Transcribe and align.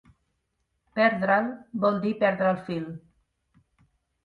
Perdre'l 0.99 1.51
vol 1.85 2.01
dir 2.07 2.15
perdre 2.25 2.51
el 2.55 2.59
fil. 2.73 2.91